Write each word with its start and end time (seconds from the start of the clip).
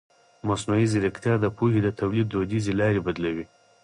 مصنوعي 0.47 0.85
ځیرکتیا 0.91 1.33
د 1.39 1.45
پوهې 1.57 1.79
د 1.83 1.89
تولید 1.99 2.27
دودیزې 2.29 2.73
لارې 2.79 3.05
بدلوي. 3.07 3.45